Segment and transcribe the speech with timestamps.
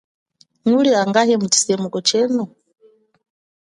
[0.69, 2.43] Nuli angahi mutshisemuko chenu?